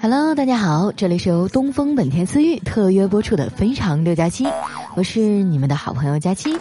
[0.00, 4.44] Hello，大家好，这里是由东风本田思域特约播出的《非常六加七》，
[4.94, 6.56] 我是你们的好朋友佳期。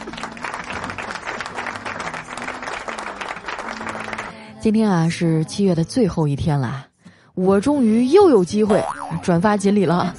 [4.59, 6.85] 今天啊是七月的最后一天了，
[7.33, 8.83] 我终于又有机会
[9.21, 10.13] 转发锦鲤了。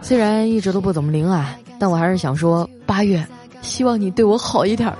[0.00, 3.24] 虽然一直都不怎么灵啊，但我还是想说，八月，
[3.62, 4.92] 希望你对我好一点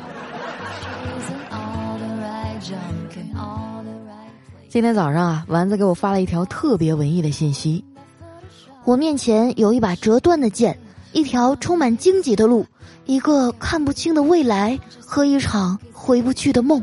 [4.70, 7.84] 今天早上啊，丸子给我发了一条特别文艺的信息。
[8.84, 10.78] 我面前有一把折断的剑，
[11.10, 12.64] 一条充满荆棘的路，
[13.04, 16.80] 一个看不清的未来和一场回不去的梦。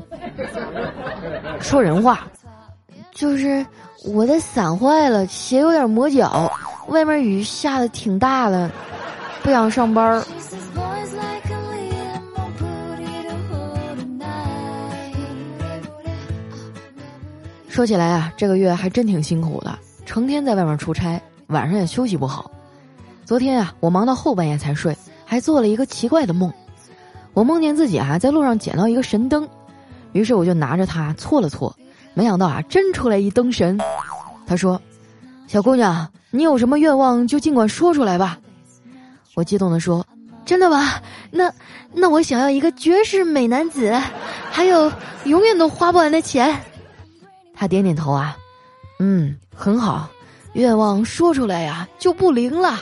[1.61, 2.27] 说人话，
[3.13, 3.65] 就是
[4.03, 6.51] 我的伞坏了，鞋有点磨脚，
[6.89, 8.69] 外面雨下的挺大的，
[9.41, 10.21] 不想上班儿。
[17.77, 22.49] 说起来啊，这个月还真挺辛苦的，成天在外面出差，晚上也休息不好。
[23.23, 26.51] 昨天啊，我忙到后半夜才睡，还做了一个奇怪的梦。
[27.33, 29.47] 我梦见自己啊在路上捡到一个神灯，
[30.11, 31.71] 于是我就拿着它搓了搓，
[32.15, 33.79] 没想到啊真出来一灯神。
[34.47, 34.81] 他说
[35.45, 38.39] ：“小姑娘，你有什么愿望就尽管说出来吧。”
[39.37, 40.03] 我激动地说
[40.43, 40.93] ：“真的吗？
[41.29, 41.53] 那
[41.93, 43.93] 那我想要一个绝世美男子，
[44.49, 44.91] 还有
[45.25, 46.59] 永远都花不完的钱。”
[47.59, 48.37] 他点点头啊，
[48.99, 50.07] 嗯，很好，
[50.53, 52.79] 愿望说出来呀就不灵了。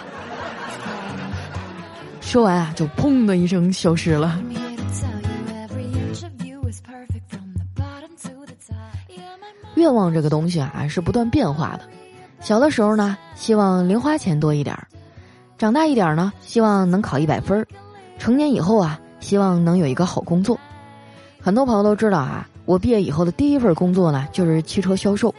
[2.20, 4.38] 说完啊，就砰的一声消失了。
[9.76, 11.88] 愿望这个东西啊，是不断变化的。
[12.42, 14.84] 小的时候呢，希望零花钱多一点儿；
[15.58, 17.66] 长大一点呢，希望能考一百分儿；
[18.20, 20.60] 成年以后啊，希望能有一个好工作。
[21.42, 22.46] 很多朋友都知道啊。
[22.66, 25.34] 我毕业以后的第一份工作呢，就是汽车销售。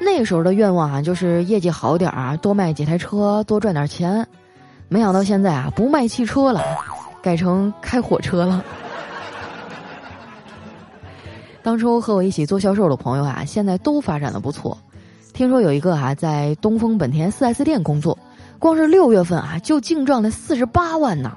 [0.00, 4.26] 那时候的愿望啊，就是业绩好点儿啊，多卖几台车，多赚点钱。
[4.88, 6.62] 没想到现在啊，不卖汽车了，
[7.20, 8.64] 改成开火车了。
[11.62, 14.78] 当初和我一起做销售的朋友啊，现在都发展的不错。
[15.32, 18.18] 听说有一个啊，在东风本田 4S 店工作，
[18.58, 21.32] 光是六月份啊，就净赚了四十八万呢。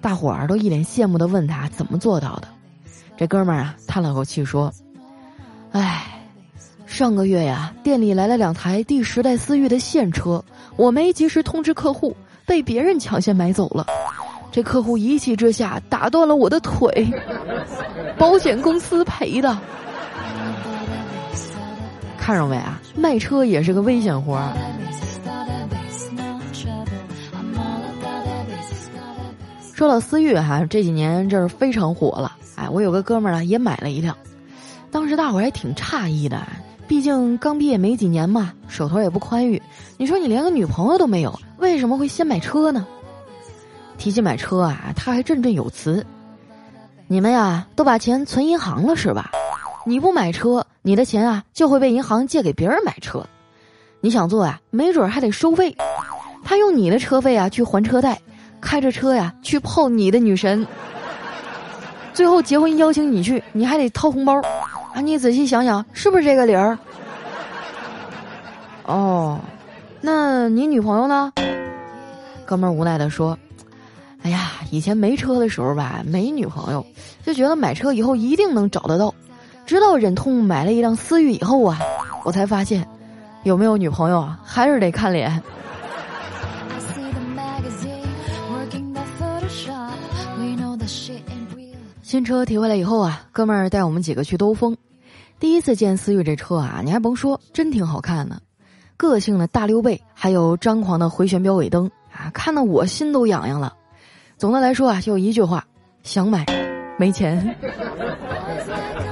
[0.00, 2.48] 大伙儿都一脸羡慕的问他怎么做到的。
[3.16, 4.72] 这哥们儿啊，叹了口气说
[5.70, 6.04] ：“哎，
[6.86, 10.42] 上个月呀，店里来了两台第十代思域的现车，
[10.76, 13.86] 我没及时通知客户，被别人抢先买走了。
[14.50, 17.08] 这客户一气之下打断了我的腿，
[18.18, 19.56] 保险公司赔的。
[22.18, 22.80] 看着没啊？
[22.96, 24.52] 卖车也是个危险活儿。
[29.74, 32.36] 说到思域哈，这几年这是非常火了。”
[32.70, 34.16] 我有个哥们儿呢，也买了一辆，
[34.90, 36.46] 当时大伙儿还挺诧异的，
[36.86, 39.60] 毕竟刚毕业没几年嘛，手头也不宽裕。
[39.96, 42.86] 你说你连个女朋友都没有，为什么会先买车呢？
[43.98, 46.04] 提起买车啊，他还振振有词
[47.06, 49.30] ：“你们呀，都把钱存银行了是吧？
[49.86, 53.24] 你不买车，你的钱啊就会被银行借给别人买车。
[54.00, 55.76] 你想做呀，没准还得收费。
[56.44, 58.20] 他用你的车费啊去还车贷，
[58.60, 60.66] 开着车呀去泡你的女神。”
[62.12, 64.40] 最后结婚邀请你去，你还得掏红包，
[64.94, 65.00] 啊！
[65.00, 66.78] 你仔细想想，是不是这个理儿？
[68.84, 69.38] 哦，
[70.00, 71.32] 那你女朋友呢？
[72.44, 73.38] 哥们儿无奈的说
[74.22, 76.84] ：“哎呀，以前没车的时候吧，没女朋友，
[77.24, 79.14] 就觉得买车以后一定能找得到。
[79.64, 81.78] 直到忍痛买了一辆思域以后啊，
[82.24, 82.86] 我才发现，
[83.44, 85.42] 有没有女朋友啊，还是得看脸。”
[92.12, 94.76] 新车提回来以后啊，哥们儿带我们几个去兜风。
[95.40, 98.38] 第一次见思域这车啊，你还甭说，真挺好看的，
[98.98, 103.72] 个性的大溜背，还有张狂的回旋标尾灯啊，看得我心都痒痒了。
[104.36, 105.66] 总的来说啊，就一句话：
[106.02, 106.44] 想买，
[106.98, 107.56] 没钱。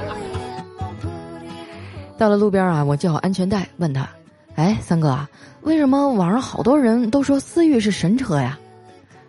[2.19, 4.07] 到了路边啊，我系好安全带，问他
[4.53, 5.27] ：“哎，三哥啊，
[5.61, 8.59] 为什么网上好多人都说思域是神车呀？”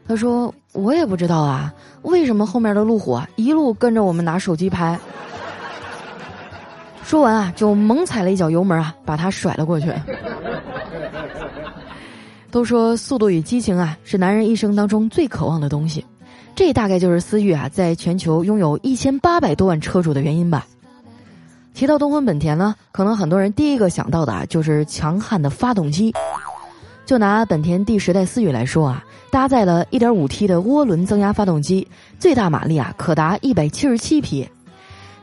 [0.07, 1.73] 他说：“我也不知道啊，
[2.03, 4.99] 为什么后面的路虎一路跟着我们拿手机拍？”
[7.05, 9.93] 说完啊，就猛踩了一脚油门啊，把他甩了过去。
[12.51, 16.05] 都说速度与激情啊，是男人一生当中最渴望的东西，
[16.55, 20.67] 这大概就是思域啊在全球拥有一千八百多万车主的原因吧。
[21.75, 26.15] 提到东风本田呢，可能很多人第一个想到的啊就是强悍的发动机。
[27.05, 31.87] 就拿本田第十代思域来说啊，搭载了 1.5T 的涡轮增压发动机，
[32.19, 34.49] 最大马力啊可达177匹。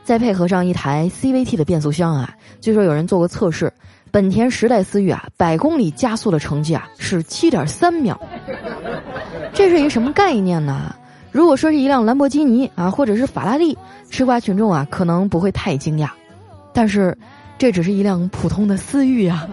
[0.04, 3.72] 再配合上一台 CVT 的变速箱啊，据说有人做过测试，
[4.10, 8.20] 本田时代思域啊，百公里加速的成绩啊是七点三秒。
[9.52, 10.94] 这是一什么概念呢？
[11.30, 13.76] 如果说是一辆兰博基尼啊，或者是法拉利，
[14.10, 16.08] 吃瓜群众啊可能不会太惊讶，
[16.72, 17.16] 但是
[17.60, 19.46] 这只是一辆普通的思域啊。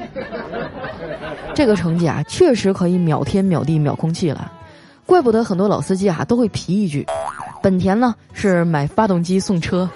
[1.54, 4.50] 这个成绩啊，确实可以秒天秒地秒空气了。
[5.06, 7.06] 怪不得很多老司机啊都会皮一句
[7.62, 9.89] ：“本田呢是买发动机送车。”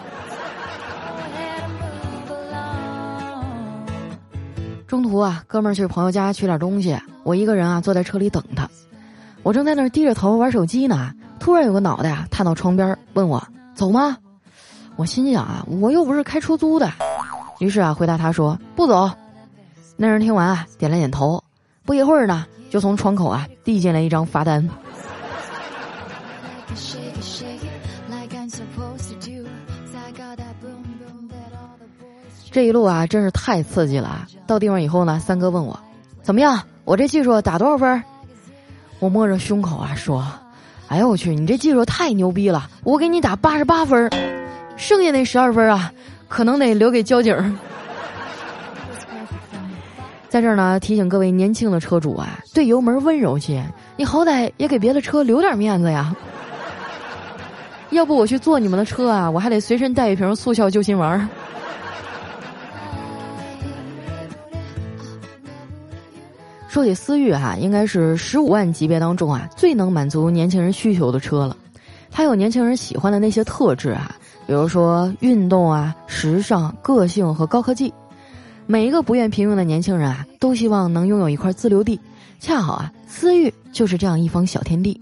[4.86, 8.70] 中途啊，哥们儿去朋友家取点东西，我一个人啊坐在车里等他。
[9.42, 13.42] 我正在那儿低着头玩手机呢，突然有个脑袋啊探到窗边问我
[13.74, 14.18] ：“走吗？”
[14.98, 16.92] 我心想啊，我又不是开出租的，
[17.62, 19.10] 于是啊回答他说：“不走。”
[19.96, 21.44] 那人听完啊点了点头，
[21.86, 24.68] 不一会儿呢就从窗口啊递进来一张罚单。
[32.52, 34.28] 这一路啊，真是太刺激了！
[34.48, 35.80] 到地方以后呢，三哥问我
[36.24, 38.04] 怎么样，我这技术打多少分？
[38.98, 40.26] 我摸着胸口啊说
[40.90, 42.68] ：“哎呦我去，你这技术太牛逼了！
[42.84, 44.10] 我给你打八十八分，
[44.78, 45.94] 剩下那十二分啊，
[46.32, 47.36] 可能得留给交警。”
[50.30, 53.62] 在这儿呢，提醒各位年轻的车主啊，对油门温柔些，
[53.98, 56.16] 你好歹也给别的车留点面子呀。
[57.90, 61.28] 要不我去坐你们的车啊，我还得随身带一瓶速效救心丸。
[66.70, 71.58] 说起思域哈，应该是十五万级别当中啊最能满足年轻人需求的车了。
[72.10, 74.16] 它有年轻人喜欢的那些特质啊，
[74.48, 77.94] 比如说运动啊、时尚、个性和高科技。
[78.68, 82.00] 每一个不愿平庸的年轻人啊，都希望能拥有一块自留地。
[82.40, 85.00] 恰好啊，思域就是这样一方小天地。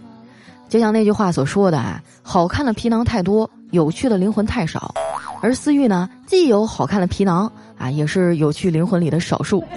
[0.67, 4.93] 就像那句话所说的啊，好看的皮囊太多，有趣的灵魂太少。
[5.41, 9.63] 而思域呢，既有好看的皮囊啊，也是有趣灵魂里的少数。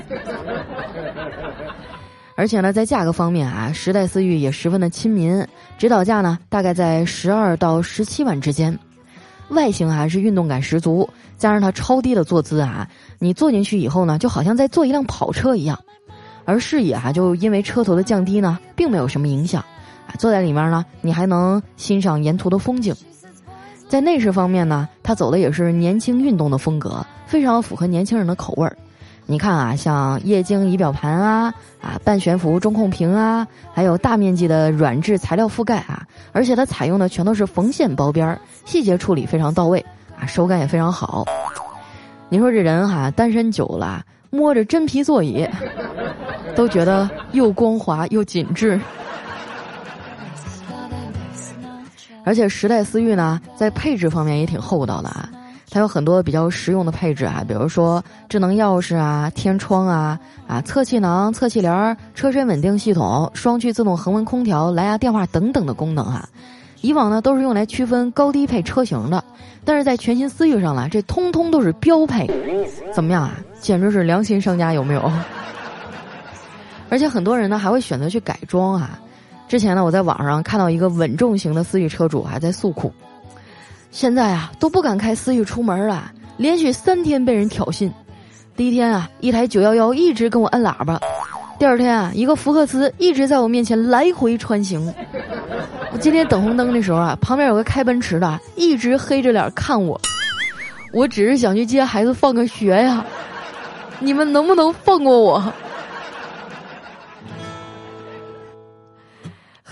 [2.34, 8.78] 而且呢，在价格方面啊，时代思域也十分的亲民，指导价呢大概在十二到十七万之间。
[9.52, 11.08] 外形还是运动感十足，
[11.38, 12.88] 加上它超低的坐姿啊，
[13.18, 15.78] 你坐进去以后呢，就好像在坐一辆跑车一样。
[16.44, 19.62] 而视野啊，就因为车头的降低呢，并没有什么影响
[20.08, 20.14] 啊。
[20.18, 22.94] 坐在里面呢，你还能欣赏沿途的风景。
[23.88, 28.76] 在内饰方面呢，它走的也是年轻运动的风格，非常符合年轻人的口味儿。
[29.24, 39.84] 你看啊，像液晶仪表盘啊，啊半悬浮中控屏啊，还有大面积的软质材料覆盖啊，而且它采用的全都是缝线包边儿，细节处理非常到位
[40.16, 41.24] 啊，手感也非常好。
[42.28, 45.46] 你说这人哈，单身久了，摸着真皮座椅，
[46.54, 48.80] 都觉得又光滑又紧致。
[52.24, 55.28] 而且时代思域呢，在配置方面也挺厚道的啊。
[55.74, 66.28] 它有很多比较实用的配置啊，比如说智能钥匙啊、天窗啊、啊侧气囊、侧气帘、车身稳定系统、双区自动恒温空调、蓝牙电话等等的功能啊。
[66.82, 69.24] 以往呢都是用来区分高低配车型的，
[69.64, 72.28] 但是在全新思域上呢，这通通都是标配。
[72.92, 73.38] 怎么样啊？
[73.58, 75.10] 简直是良心商家有没有？
[76.90, 79.00] 而且很多人呢还会选择去改装啊。
[79.48, 82.92] 之前呢我在网上看到一个稳重型的思域车主还在诉苦。
[83.92, 87.90] 现在啊都不敢开思域出门了，连续三天被人挑衅。
[88.56, 90.98] 第一天啊，一台九幺幺一直跟我摁喇叭；
[91.58, 94.92] 第二天啊，一个福克斯一直在我面前来回穿行。
[95.92, 100.00] 我今天等红灯的时候啊，旁边有个开奔驰的，一直黑着脸看我。
[100.90, 103.04] 我只是想去接孩子放个学呀，
[104.00, 105.52] 你们能不能放过我？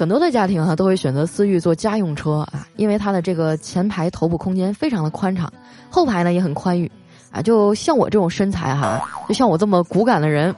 [0.01, 5.53] 很多的家庭哈都会选择思域做家用车啊，因为它的这个前排头部空间非常的宽敞，
[5.91, 6.91] 后排呢也很宽裕
[7.31, 7.43] 啊。
[7.43, 10.57] 就像我这种身材哈，就像我这么骨感的人，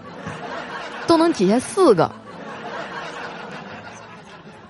[1.08, 2.08] 都能挤下四个。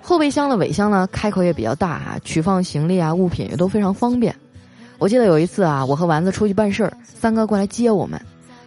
[0.01, 4.35] 后备箱的尾箱呢开口也比较大啊，取放行李啊物品也都非常方便。
[4.97, 8.19] 我记得有一次啊，我和丸子出去办事儿，三哥过来接我们，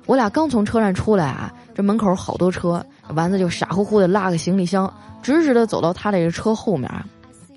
[0.05, 4.91] 我俩刚从车站出来啊，这门口好多车，丸子就傻乎乎的拉个行李箱。
[5.21, 6.89] 直直的走到他的车后面，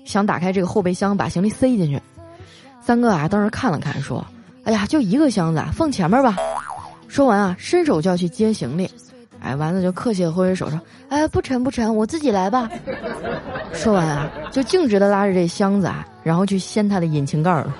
[0.03, 2.01] 想打开这个后备箱把行李塞进去。
[2.81, 4.25] 三哥啊，当时看了看，说
[4.65, 6.35] ：“哎呀，就一个箱子，放前面吧。”
[7.07, 8.89] 说完啊，伸手就要去接行李。
[9.39, 12.67] 哎，丸子就客气的挥挥手说：“哎，不沉不沉，我自己来吧。
[13.71, 17.71] ”说完啊，就径直的拉着这箱子啊，然后去掀他的引擎盖儿。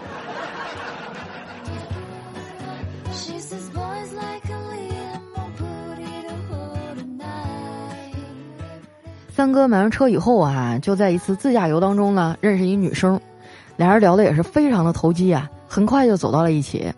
[9.40, 13.18] 三哥买完车以后啊，就在一次自驾游当中呢，认识一女生，
[13.78, 16.92] 俩人聊的也是非常的投机啊，很快就走到了一起。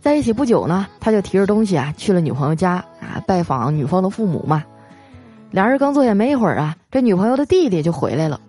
[0.00, 4.64] 在一起不久呢，他就提着东西啊去了女朋友家啊拜访女方的父母嘛。
[5.52, 8.40] 俩人刚坐下没一会儿啊，这女朋友的弟弟就回来了，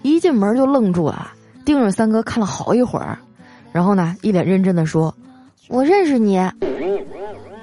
[0.00, 1.30] 一进门就愣住了，
[1.66, 3.18] 盯着三哥看了好一会儿，
[3.70, 5.14] 然后呢一脸认真的说
[5.68, 6.40] ：“我认识你。”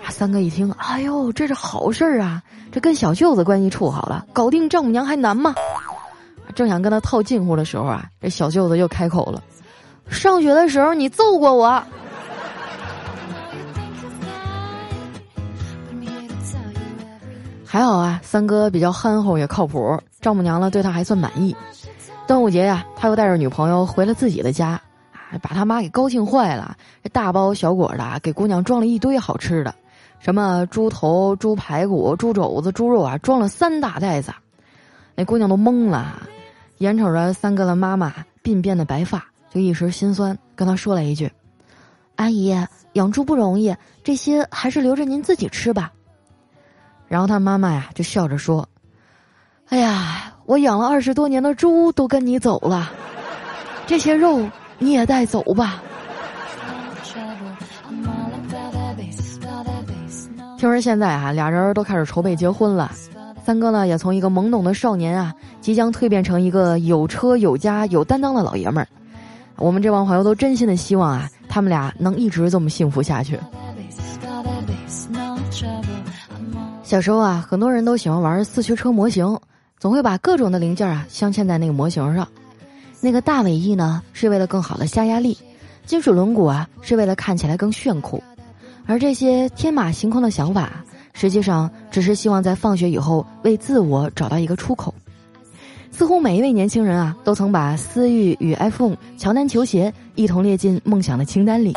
[0.10, 2.42] 三哥一听，哎呦，这是好事儿啊！
[2.72, 5.56] 这跟小舅子关系处好了，搞定丈母娘还难吗？
[6.56, 9.42] 正想跟他套近乎的时候啊，这小舅子又开口了
[10.10, 11.82] ：“上学的时候你揍过我。”
[17.66, 21.56] 还好啊，三哥比较憨厚也靠谱，丈母娘呢对他还算满意。
[22.26, 24.70] 端午节呀，他又带着女朋友回了自己的家，
[25.14, 29.74] 啊，把他妈给高兴坏了，这大包小裹的给姑娘装了一堆好吃的。
[30.20, 34.34] 什么猪头、猪排骨、猪肘子、猪肉啊，装了三大袋子，
[35.16, 36.22] 那姑娘都懵了，
[36.80, 41.32] 眼瞅着三哥的妈妈鬓边的白发，就一时心酸，跟他说了一句
[42.18, 42.54] ：“阿姨，
[42.94, 45.92] 养猪不容易，这些还是留着您自己吃吧。”
[47.08, 48.68] 然后他妈妈呀就笑着说
[49.70, 52.92] ：“哎呀，我养了二十多年的猪都跟你走了，
[53.88, 54.46] 这些肉
[54.78, 55.82] 你也带走吧。”
[60.60, 62.92] 听说现在啊，俩人都开始筹备结婚了。
[63.46, 68.88] 三哥呢，也从一个懵懂的少年啊，即将蜕变成一个有车有家有担当的老爷们儿。
[69.56, 73.40] 我们这帮朋友都真心的希望啊，他们俩能一直这么幸福下去。
[76.84, 79.40] 小时候啊，很多人都喜欢玩四驱车模型，
[79.80, 82.28] 总会把各种的零件啊镶嵌在那个模型上。
[83.00, 85.38] 那个大尾翼呢，是为了更好的下压力；
[85.86, 88.22] 金属轮毂啊，是为了看起来更炫酷。
[88.90, 94.92] 而这些天马行空的想法，实际上只是希望在放学以后为自我找到一个出口。
[95.92, 101.76] 似乎每一位年轻人啊，都曾把思域与 iPhone、乔丹球鞋一同列进梦想的清单里。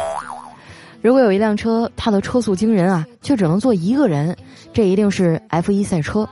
[1.02, 4.34] 如果有一辆车，它的车速惊人啊，却只能坐一个人，
[4.72, 6.26] 这一定是 F1 赛车。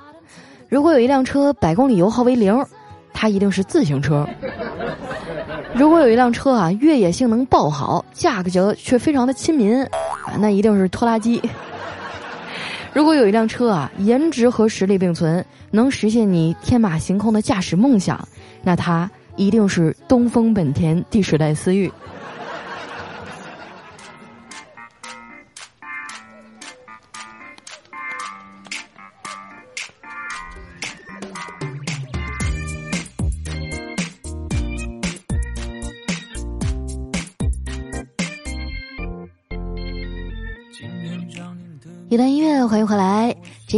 [0.71, 2.59] 如果有一辆车百公里油耗为零，
[3.13, 4.27] 它一定是自行车。
[5.75, 9.87] 如果有一辆车啊，越野性能爆好，价格却非常的亲民。
[10.39, 11.41] 那一定是拖拉机。
[12.93, 18.29] 如果有一辆车啊，颜值和实力并存，能实现你天马行空的驾驶梦想，
[18.63, 21.91] 那它一定是东风本田第十代思域。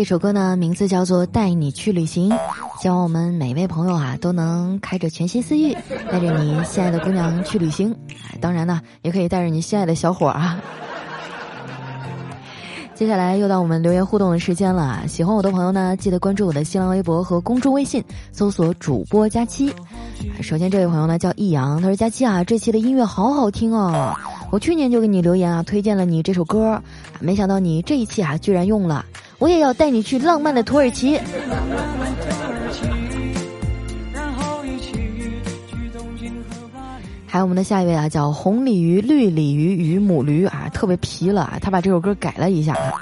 [0.02, 2.28] 这首歌呢，名字叫做《带你去旅行》，
[2.82, 5.72] 希望我们每位朋友啊，都能开着全新思域，
[6.10, 7.94] 带着你心爱的姑娘去旅行。
[8.40, 10.60] 当然呢，也可以带着你心爱的小伙啊。
[12.96, 19.72] 接下来又到我们留言互动的时间了，喜欢我的朋友呢，记得关注我的新浪微博和公众微信，搜索主播佳期。
[20.40, 24.12] 首先这位朋友呢叫易阳，他说佳期啊，这期的音乐好好听哦。
[24.50, 26.82] 我去年就给你留言啊，推荐了你这首歌，
[27.20, 29.06] 没想到你这一期啊居然用了。
[29.42, 31.14] 我也要带你去浪漫的土耳其。
[34.12, 42.92] 然后一起去东京和巴黎还有我们的下一位啊，叫红鲤鱼、绿鲤鱼与母驴啊，特别皮了啊，他把这首歌改了一下啊。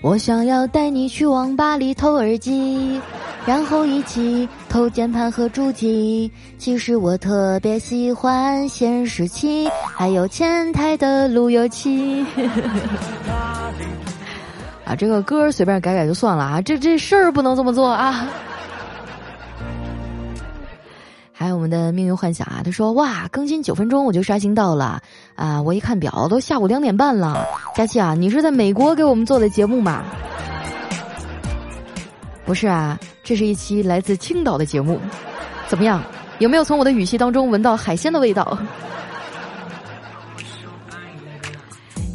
[0.00, 2.98] 我想要带你去网吧里偷耳机。
[3.44, 6.30] 然后一起偷键盘和主机。
[6.56, 12.24] 其实我特别喜欢显示器，还有前台的路由器。
[14.92, 18.28] 啊，这个歌随便改改就算了啊，这这事儿不能这么做啊。
[21.32, 25.00] 还有我们的命运幻想啊，他说哇，更新九分钟我就刷新到了
[25.34, 27.42] 啊，我一看表都下午两点半了。
[27.74, 30.04] 佳琪啊，你是在美国给我们做的节目吗？
[32.44, 33.00] 不是啊。
[33.24, 35.00] 这是一期来自青岛的节目，
[35.68, 36.02] 怎么样？
[36.38, 38.58] 有没有从我的语气当中闻到海鲜的味道？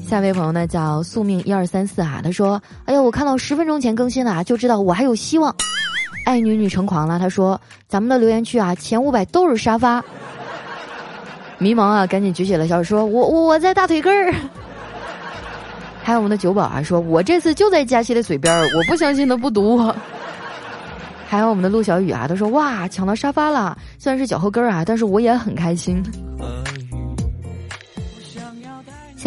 [0.08, 5.54] 下一位朋友呢叫宿命一二三四啊，他说：“哎呀，我看到十分钟前更新了，就知道我还有希望。”
[6.26, 7.60] 爱女女成狂了，他说
[7.90, 10.02] ：“咱们的留言区啊，前五百都是沙发。”
[11.60, 14.34] 迷茫啊，赶紧举起了小手，说：“我我我在大腿根儿。
[16.02, 19.78] ”还有我们的酒保啊，说：“我这次就在佳期的嘴边儿，我不相信他不读。
[21.28, 26.02] ”还有我们的陆小雨啊，他说哇抢到沙发了，虽然是脚后跟儿啊，但是我也很开心。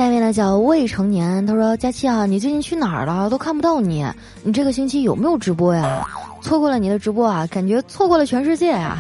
[0.00, 3.28] 下一位呢叫未成年，他说佳期啊，你最近去哪儿了？
[3.28, 4.02] 都看不到你，
[4.42, 6.09] 你这个星期有没有直播呀？
[6.40, 8.97] 错过了你的直播啊，感觉错过了全世界呀。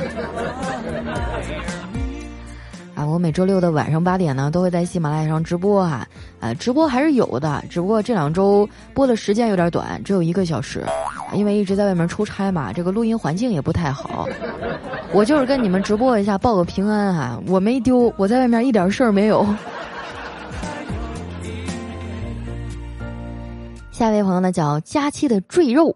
[2.94, 6.06] 啊，我每周六的晚上八点呢，都会在喜马拉雅上直播哈。
[6.40, 10.84] 呃，直播还是有的，只不过这两周播的时间有点短，只有一个小时，
[11.32, 14.28] 因为一直在外面出差嘛，这个录音环境也不太好。
[15.14, 19.46] 我就是跟你们直播一下，报个平安哈，我没丢，我在外面一点事儿没有。
[24.00, 25.94] 下一位朋友呢叫佳期的赘肉，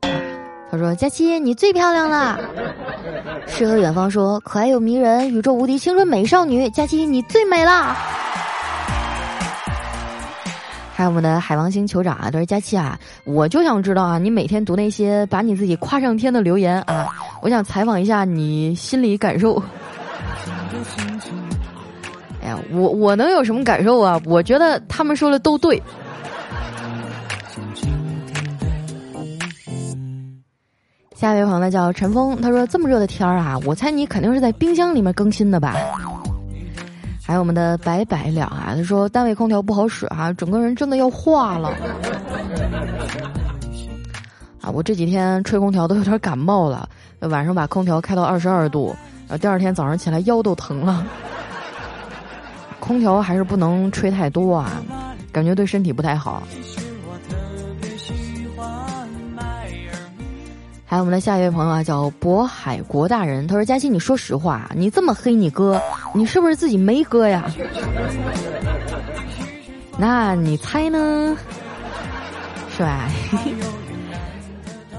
[0.71, 2.39] 他说：“佳期你最漂亮了。
[3.49, 7.71] ”诗和远方说：“可爱又迷人，宇宙无敌青春美少女，佳期你最美了。”
[10.93, 12.99] 还有我们的海王星酋长啊，都说佳期啊！
[13.25, 17.09] 我就想知道啊，你每天读那些把你自己夸上天的留言啊，
[17.41, 19.55] 我想采访一下你心理感受。
[22.45, 24.21] 哎呀，我我能有什么感受啊？
[24.27, 25.83] 我觉得他们说的都对。
[31.25, 35.75] 下一位朋友叫陈峰，他说：“这么热的天儿啊，我猜你肯定是在冰箱里面更新的吧？”
[37.25, 41.71] 还有我们的白白了啊，他说单位空调不好使啊，整个人真的要化了。
[44.61, 46.87] 啊，我这几天吹空调都有点感冒了，
[47.21, 48.95] 晚上把空调开到二十二度，
[49.27, 51.07] 然后第二天早上起来腰都疼了。
[52.81, 54.73] 空调还是不能吹太多啊，
[55.33, 56.43] 感觉对身体不太好。
[60.95, 65.83] 还有我们的下一位朋友啊，叫渤海国大人，他说：“佳琪，你说实话，你这么黑你哥，
[66.15, 67.51] 你是不是自己没哥呀？
[69.99, 71.37] 那你猜呢？
[72.77, 73.09] 是吧？”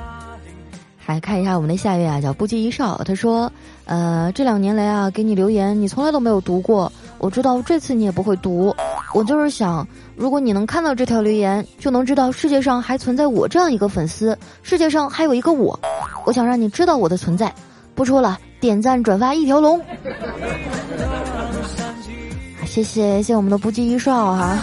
[0.99, 3.49] 还看一下我们的下一位啊，叫不羁一少，他说
[3.87, 6.91] ：“呃，这两年来啊，给你留言，你从来都没有读过。
[7.19, 8.75] 我知道这次你也不会读，
[9.15, 15.77] 我就是想。”如果你能看到这条留言，就能知道世界上还存在我这样一个粉丝，世界上还有一个我。
[16.25, 17.53] 我想让你知道我的存在。
[17.95, 19.81] 不说了，点赞转发一条龙。
[22.65, 24.57] 谢谢谢谢我们的不计一少哈。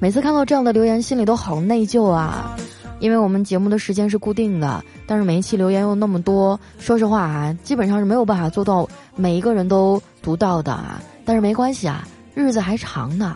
[0.00, 2.56] 每次看到这样的留言，心里都好内疚啊，
[3.00, 11.00] 因为我们节目的时间是固定的，但是每一期留言又那么多，说实话啊，基本上是没有办法做到每一个人都读到的啊。
[11.24, 12.06] 但是没关系啊。
[12.38, 13.34] 日子还长呢，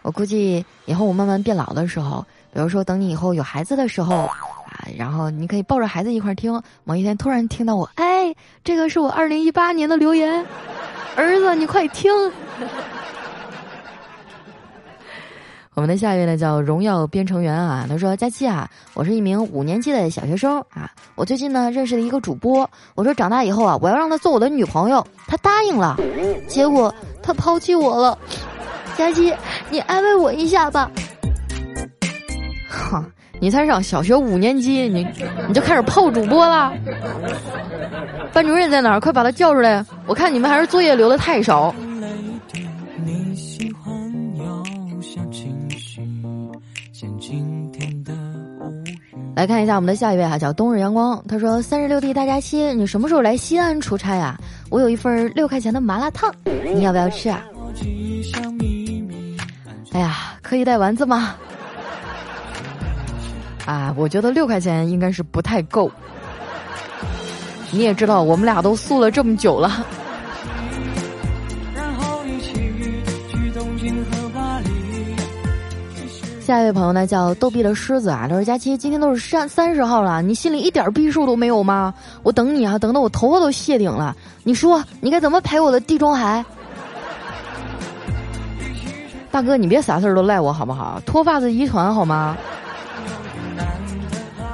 [0.00, 6.62] 我估计以后我慢慢变老的时候，比如说等你以后有孩子的时候啊，然后你可以抱着孩子一块听。
[6.84, 10.42] 某一天突然听到我，哎，这个是我二零一八年的留言，
[11.16, 12.10] 儿子你快听。
[15.78, 25.96] 我们的下一位呢叫荣耀编程员啊，他说：佳期啊，我是一名五年级的小学生啊，我最近呢认识了一个主播，我说长大以后啊，我要让他做我的女朋友，他答应了，
[26.48, 26.92] 结果。
[27.22, 28.18] 他抛弃我了，
[28.96, 29.32] 佳琪，
[29.70, 30.90] 你安慰我一下吧。
[32.68, 33.04] 哈，
[33.38, 35.06] 你才上小学五年级，你
[35.46, 36.72] 你就开始泡主播了？
[38.32, 38.98] 班主任在哪儿？
[38.98, 39.86] 快把他叫出来！
[40.06, 41.72] 我看你们还是作业留的太少。
[49.38, 51.22] 来看一下我们的下一位哈，叫冬日阳光。
[51.28, 54.36] 他说：“三十六 D 大假期，你什么时候来西安出差呀？
[54.68, 56.34] 我有一份六块钱的麻辣烫，
[56.74, 57.44] 你要不要吃啊？”
[59.92, 61.36] 哎呀，可以带丸子吗？
[63.64, 65.88] 啊，我觉得六块钱应该是不太够。
[67.70, 69.86] 你也知道，我们俩都素了这么久了。
[76.48, 81.92] 下一位朋友呢，叫逗比的狮子啊，他说：“佳期，今天都是三三十号了，你心里一点逼数都没有吗？
[82.22, 84.16] 我等你啊，等的我头发都谢顶了。
[84.44, 86.42] 你说你该怎么陪我的地中海？
[89.30, 90.98] 大哥，你别啥事儿都赖我好不好？
[91.04, 92.34] 脱发子遗传好吗？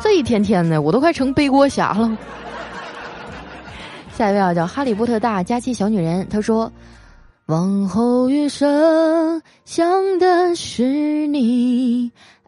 [0.02, 2.18] 这一天天的，我都快成背锅侠了。”
[4.18, 6.72] 下一位啊，叫哈利波特大佳期小女人，她说。
[7.46, 11.63] 往后余生，想的是你，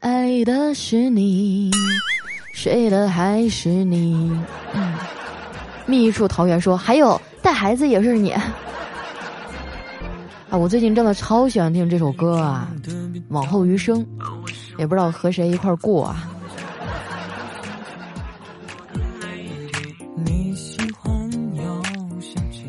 [0.00, 1.70] 爱的是你，
[2.52, 4.30] 睡的还是你。
[5.86, 8.30] 密处桃源说，还有带孩子也是你。
[10.48, 12.68] 啊，我最近真的超喜欢听这首歌啊！
[13.30, 14.06] 往后余生，
[14.78, 16.30] 也不知道和谁一块过啊。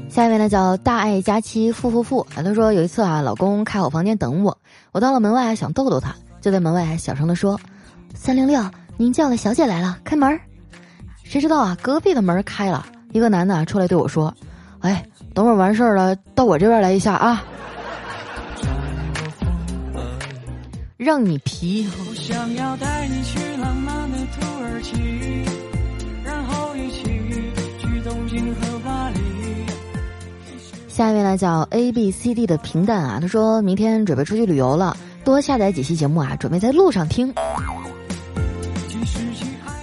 [0.10, 4.58] 下一位呢叫大爱佳期付付付，他说有一次啊，老公开好房间等我，
[4.92, 6.16] 我到了门外想逗逗他，
[6.48, 7.60] 就在门外小声的说
[8.16, 8.64] ：“三零六，
[8.96, 10.40] 您叫的小姐来了，开门。”
[11.26, 14.34] 谁知道啊，隔壁的门开了，一个男的出来对我说
[14.80, 17.44] ：“哎，等会儿完事儿了，到我这边来一下啊，
[20.96, 21.86] 让你皮。”
[30.88, 34.96] 下一位呢叫 A B C D 的平淡啊，他说明天准备出去旅游了，
[35.28, 37.34] 多下载几期节目啊，准备在路上听。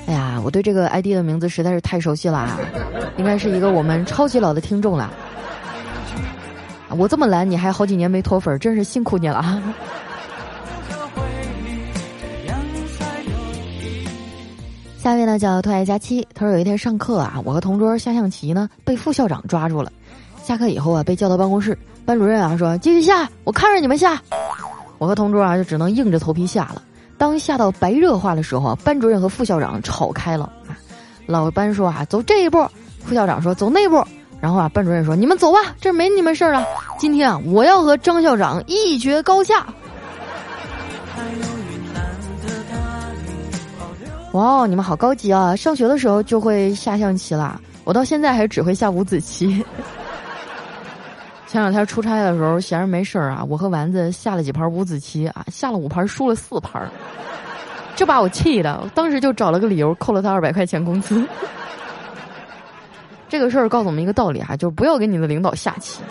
[0.07, 2.59] 哎呀，我对这个 ID 的名字实在是太熟悉了，啊
[3.19, 5.13] 应该是一个我们超级老的听众了。
[6.97, 9.45] 我这么懒，你还好几年没脱粉，真是辛苦你了。
[14.97, 19.93] 下一位呢叫特爱佳期，他说有一天上课啊，我和同桌下象棋呢，被副校长抓住了。
[20.43, 21.77] 下课以后啊，被叫到办公室，
[22.07, 24.23] 班主任啊说继续下，我看着你们下。
[25.05, 26.81] 我和同桌啊就只能硬着头皮下了。
[27.19, 30.51] 当下到白热化的时候，班主任和副校长吵开了。
[31.27, 32.67] 老班说啊走这一步，
[33.05, 34.03] 副校长说走那步。
[34.41, 36.65] 然后啊，班主任说：“你们走吧，这没你们事儿了。
[36.99, 39.67] 今天啊，我要和张校长一决高下。”
[44.33, 45.55] 哇哦，你们好高级啊！
[45.55, 49.63] 上学的时候就会下象棋啦，我到现在还只会下五子棋。
[51.55, 56.83] 前两天出差的时候，闲着没事儿啊，我和丸子下了几盘五子棋啊，下了五盘，输了四盘，
[57.95, 61.25] 这把我气的，当时就找了个理由扣了他二百块钱工资。
[63.31, 66.03] 这个事儿告诉我们一个道理哈，就是不要给你的领导下棋。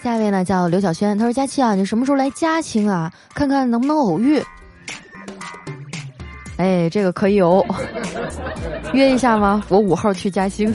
[0.00, 3.12] 下一位呢叫刘小轩，他说：“佳期啊，你什么时候来嘉兴啊？
[3.34, 4.40] 看看能不能偶遇。”
[6.58, 7.66] 哎，这个可以哦，
[8.94, 9.64] 约一下吗？
[9.68, 10.72] 我五号去嘉兴。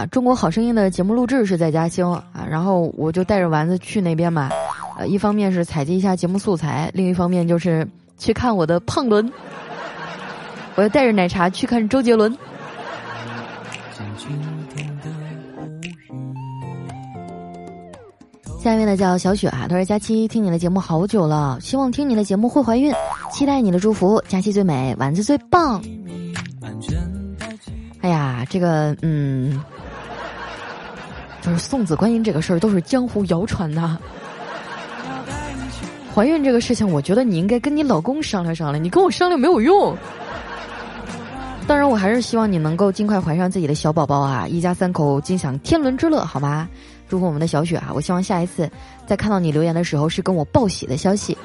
[0.00, 4.48] 啊，中国好声音的节目录制是在嘉兴啊，然后我就带着丸子去那边嘛。
[4.96, 7.86] 呃，一方面是采集一下节目素材，另一方面就是
[8.16, 9.30] 去看我的胖伦。
[10.76, 12.34] 我要带着奶茶去看周杰伦。
[18.58, 22.90] 下面呢叫小雪啊，她说：“佳期听你的节目好久了，希望听你的节目会怀孕，
[23.30, 24.22] 期待你的祝福。
[24.28, 25.82] 佳期最美，丸子最棒。”
[28.02, 29.62] 哎呀，这个嗯，
[31.40, 33.98] 就是送子观音这个事儿都是江湖谣传呐。
[36.14, 39.96] 怀孕这个事情，我觉得你应该跟你老公商量商量，你跟我商量没有用。
[41.66, 44.46] 当然，我还是希望你能够尽快怀上自己的小宝宝啊！
[44.48, 46.68] 一家三口尽享天伦之乐，好吗？
[47.08, 47.92] 祝福我们的小雪啊！
[47.94, 48.68] 我希望下一次
[49.06, 51.38] 再看到你留言的时候，是跟我报喜的消息。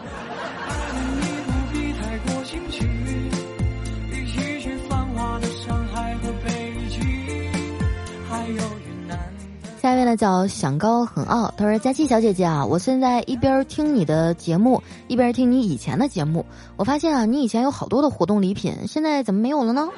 [9.95, 16.45] 位呢叫想高很傲，他说：“佳琪小姐姐啊，我现在一边听你的节目，一边听你以前的节目。
[16.75, 19.89] 我发现啊，你以前有好多的活动礼品，现在怎么没有了呢？”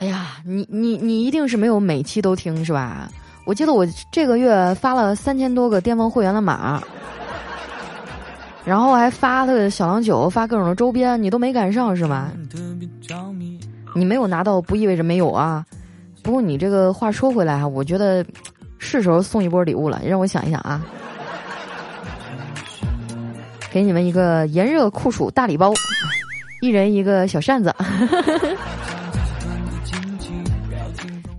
[0.00, 3.08] 哎呀，你你你一定是没有每期都听是吧？
[3.44, 6.82] 我记得我这个月发了三千多个巅峰会员的码，
[8.64, 12.30] 然后还发的小郎酒，发各种的周边，你都没赶上是吧？
[13.94, 15.64] 你没有拿到不意味着没有啊。
[16.28, 18.22] 不过你这个话说回来哈，我觉得
[18.78, 19.98] 是时候送一波礼物了。
[20.04, 20.84] 让我想一想啊，
[23.70, 25.72] 给你们一个炎热酷暑大礼包，
[26.60, 27.74] 一人一个小扇子。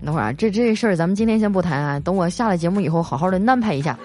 [0.04, 3.96] 等会儿啊，这这事儿咱们今天先不谈啊，等我下了节目以后，好好的安排一下。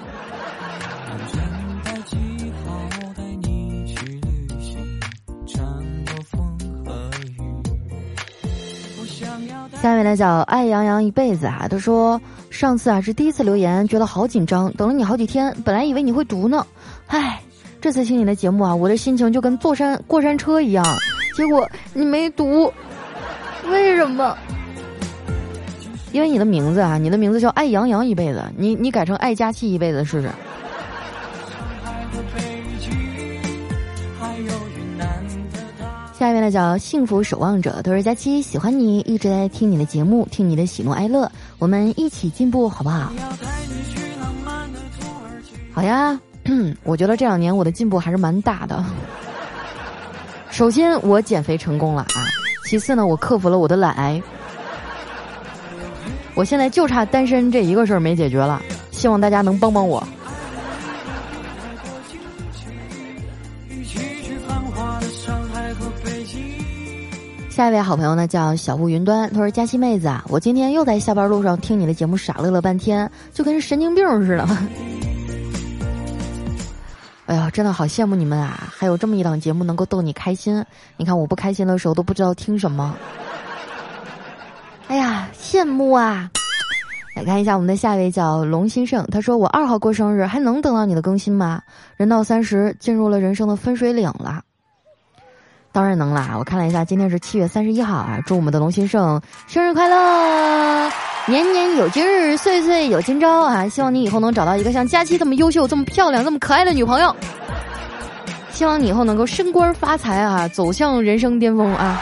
[9.85, 12.19] 下面来叫爱杨洋一辈子啊，他说
[12.49, 16.67] 上次啊是第一次留言，觉得好紧张，等了你好几天，本来以为你会读呢，
[17.09, 17.39] 唉，
[17.83, 20.83] 这次听你的节目啊，我的心情就跟坐山过山车一样，
[21.37, 22.73] 结果你没读，
[23.69, 24.35] 为什么？
[26.13, 30.31] 因为你的名字啊，你的名字叫爱杨洋一辈子，你你改成爱佳期一辈子试试。
[36.25, 43.13] 下面呢叫幸福守望者，都是佳期喜欢你，一直在听你的节目，听你的喜怒哀乐，我们一起进步好不好？
[45.71, 46.19] 好呀，
[46.83, 48.83] 我觉得这两年我的进步还是蛮大的。
[50.49, 52.25] 首先我减肥成功了啊，
[52.65, 54.23] 其次呢我克服了我的懒癌，
[56.35, 60.03] 我现在就差单身这一个事儿没解决了，希望大家能帮帮我。
[67.55, 74.45] 下一位好朋友呢叫小雾云端，他说：“佳期妹子啊，我今天又在下班路上听你的节目傻乐了半天，就跟神经病似的。
[77.27, 78.69] 哎呀，真的好羡慕你们啊！
[78.77, 80.65] 还有这么一档节目能够逗你开心。
[80.97, 82.97] 你看我不开心的时候都不知道听什么。
[84.89, 86.29] 哎呀，羡慕啊！
[87.15, 91.63] 来看一下我们的下一位叫龙新胜，他说：我二号过生日，还能等到你的更新吗？
[91.97, 94.43] 人到三十，进入了人生的分水岭了。”
[95.75, 96.37] 当然能啦！
[96.39, 100.89] 我看了一下，今天是七月三十一号啊，祝我们的龙先生生日快乐，
[101.27, 103.69] 年年有今日，岁岁有今朝啊！
[103.69, 107.13] 希望你以后能找到一个像佳期这么优秀、这么漂亮、这么可爱的女朋友。
[108.53, 112.01] 希望你以后能够升官发财啊，走向人生巅峰啊！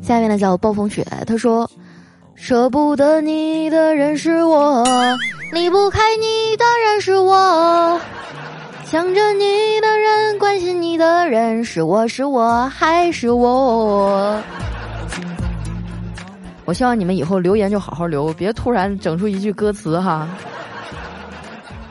[0.00, 1.68] 下面呢叫暴风雪，他说
[2.36, 4.84] ：“舍不得你的人是我，
[5.52, 8.00] 离不开你的人是我。”
[8.90, 9.44] 想着你
[9.82, 14.42] 的人，关心你的人，是我是我还是我？
[16.64, 20.26] 我希望你们以后留言就好好留，别突然整出一句歌词哈。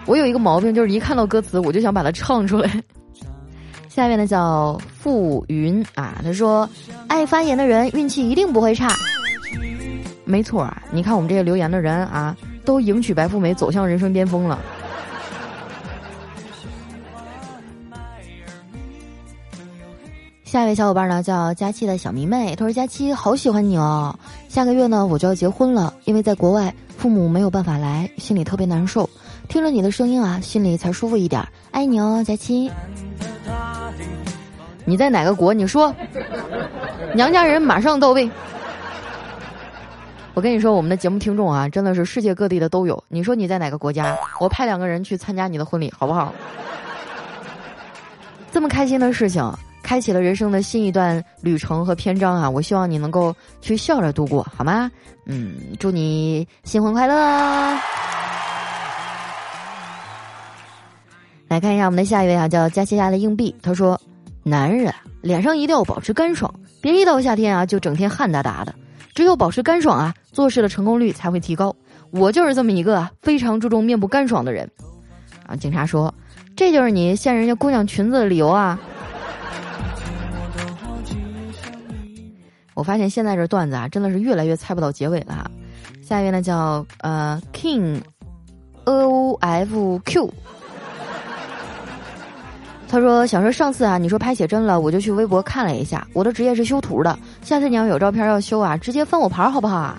[0.08, 2.84] 我有一个毛病，就是一看到歌词，我就想把它唱出来。
[3.90, 6.68] 下面呢叫付云啊，他说
[7.08, 8.90] 爱发言的人运气一定不会差。
[10.26, 14.58] 没错啊，你看我们这些留言的人啊，都迎娶白富美，走向人生巅峰了。
[20.48, 29.10] 下一位小伙伴呢叫佳期的小迷妹，她说：“佳期好喜欢你哦，下个月呢我就要结婚了，因为在国外父母没有办法来，心里特别难受。
[29.50, 31.46] 听了你的声音啊，心里才舒服一点。
[31.72, 32.72] 爱你哦，佳期。
[34.86, 35.54] 你在哪个国？
[35.54, 35.94] 你说，
[37.14, 38.32] 娘家人马上到位。
[40.34, 43.04] 我跟你说，我们的节目听众啊，真的是世界各地的都有。
[43.10, 44.16] 你说你在哪个国家？
[44.40, 46.34] 我派两个人去参加你的婚礼，好不好？
[48.50, 49.44] 这么开心的事情。”
[49.88, 52.50] 开启了人生的新一段旅程和篇章啊！
[52.50, 54.92] 我希望你能够去笑着度过，好吗？
[55.26, 57.16] 嗯，祝你新婚快乐！
[61.48, 63.56] 来看一下我们的下一位啊，叫佳琪家的硬币。
[63.62, 63.98] 他说
[64.44, 68.76] ：“男人脸上一定要保持干爽，别一到夏天啊就整天汗哒哒的。
[69.16, 71.74] 只有保持干爽啊，做事的成功率才会提高。
[72.12, 74.70] 我就是这么一个非常注重面部干爽的人。”
[75.48, 76.14] 啊，警察说
[76.58, 78.78] ：“这就是你掀人家姑娘裙子的理由啊！”
[82.78, 85.50] 我发现现在这段子啊，真的是越来越猜不到结尾了。
[86.00, 90.32] 下一位呢叫呃 King，O F Q，
[92.88, 96.08] 他说想说上次啊，你说拍写真了，我就去微博看了一下。
[96.14, 99.98] 我的职业是修图的，下次你要有照片要修啊，直接翻我牌好不好啊？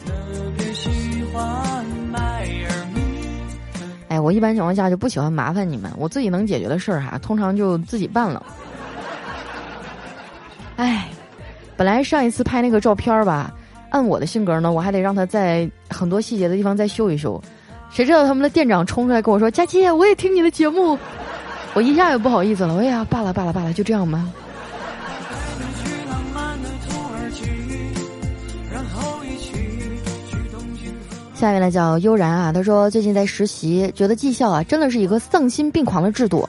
[4.07, 8.41] 哎，我一般情况下就不喜欢麻烦你们，我自己能解决的事儿哈，通常就自己办了。
[10.77, 11.09] 哎。
[11.79, 13.55] 本来上一次拍那个照片吧，
[13.91, 17.41] 按我的性格呢，我还得让他在很多细节的地方再修一修。
[17.89, 20.99] 谁知道他们的店长冲出来跟我说：“佳琪，我也听你的节目。”
[21.75, 22.79] 我一下也不好意思了。
[22.79, 24.27] 哎呀，罢了罢了罢了，就这样吧。
[31.33, 36.45] 下面呢叫悠然啊，他说最近在实习，觉得绩效啊真的是一个丧心病狂的制度。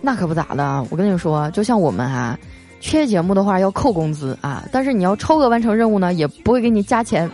[0.00, 2.38] 那可不咋的，我跟你说，就像我们啊。
[2.84, 7.28] 缺节目的话要扣工资啊，但是你要超额完成任务呢，也不会给你加钱。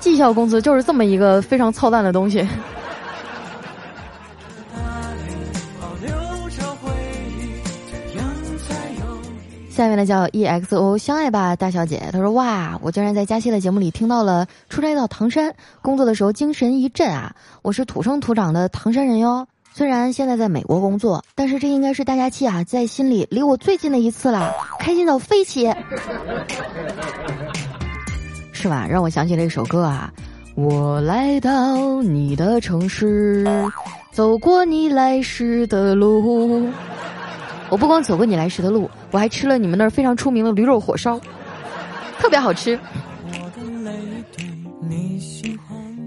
[0.00, 2.44] 绩效工资就是这么一个非常操蛋的东西。
[9.70, 19.46] 下面呢叫 EXO 相爱吧大小姐，她说哇，我竟然在佳期的节目里听到了出差到唐山工作的时候精神一振啊，我是土生土长的唐山人哟。
[19.76, 25.70] 虽然现在在美国工作，但是这应该是大家气啊在心里离我最近的一次了，开心到飞起，
[28.52, 28.86] 是吧？
[28.88, 30.10] 让我想起了一首歌啊，
[30.54, 33.44] 我来到你的城市，
[34.12, 36.66] 走过你来时的路。
[37.68, 41.20] 我不光走过你来时的路，我还吃了你们那儿非常出名的驴肉火烧，
[42.18, 42.80] 特别好吃。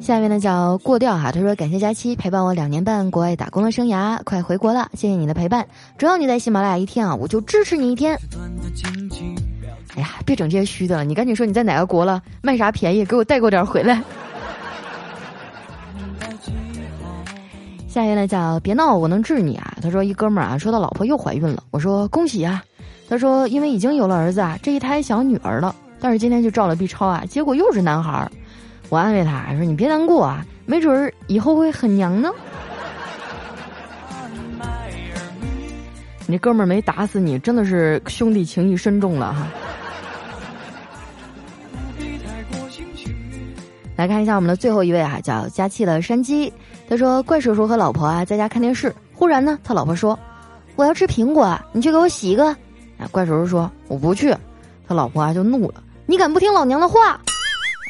[0.10, 5.68] 下面呢叫过调哈，他说感谢佳期陪伴我两年半国外打工的生涯，快回国了，谢谢你的陪伴。
[6.00, 8.18] 只要你在喜马拉雅一天啊，我就支持你一天。
[9.96, 14.02] 哎呀，别整这些虚的了，你赶紧说你在哪个国了，卖啥便宜，给我带过点回来。
[17.88, 19.78] 下一位呢叫别闹，我能治你啊。
[19.80, 22.64] 他说一哥们儿啊，说他老婆又怀孕了，我说恭喜啊。
[23.08, 28.32] 他说因为已经有了儿子啊，这一胎想女儿了，但是今天就照了 B 超啊，结果又是男孩儿。
[28.90, 32.32] 我安慰他说：“你别难过啊，没准儿以后会很娘呢。
[36.26, 39.48] ”你哥们儿没打死你，真的是兄弟情谊深重了哈。
[43.96, 46.52] 来看一下我们的最后一位啊，叫佳期的山鸡。
[46.90, 50.18] 他说：“怪叔叔和老婆啊在家看电视，忽然呢，他老婆说
[50.76, 52.48] ：‘我要吃苹果，你去给我洗一个。’
[52.98, 54.36] 啊，怪叔叔说：‘我不去。’
[54.88, 57.22] 他老婆啊就怒了：‘你敢不听老娘的话？’”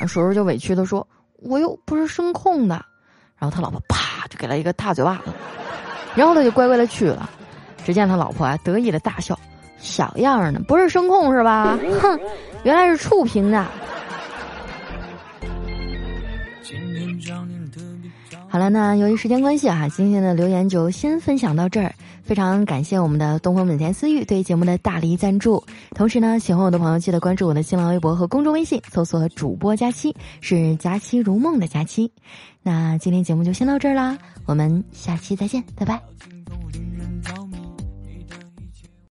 [0.08, 1.08] 叔叔就委屈的说
[1.42, 2.84] ：“我又不是声控的。”
[3.38, 5.32] 然后他老婆啪就给了一个大嘴巴子。
[6.16, 7.30] 然后他就乖乖的去了。
[7.86, 9.40] 只见他老婆啊得意的大笑
[9.80, 11.78] ：“小样儿呢，不是声控是吧？
[12.02, 12.20] 哼，
[12.64, 13.66] 原来是触屏的。”
[18.50, 21.94] 好了，那由于时间关系啊，今天的留言就先分享到这儿。
[22.30, 25.64] 非常感谢我们的东风本田思域对节目的大力赞助。
[25.96, 32.12] 同时呢，喜欢我的朋友记得关注我的新浪微博和公众微信，搜索“主播佳期”，是“佳期如梦”的佳期。
[32.62, 34.16] 那今天节目就先到这儿啦，
[34.46, 36.00] 我们下期再见，拜拜。